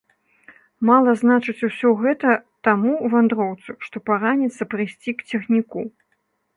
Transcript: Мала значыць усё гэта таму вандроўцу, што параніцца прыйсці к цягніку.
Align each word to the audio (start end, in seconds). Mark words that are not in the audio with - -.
Мала 0.89 1.11
значыць 1.23 1.55
усё 1.67 1.91
гэта 2.01 2.33
таму 2.69 2.91
вандроўцу, 3.13 3.79
што 3.87 4.05
параніцца 4.11 4.63
прыйсці 4.77 5.11
к 5.23 5.33
цягніку. 5.33 5.79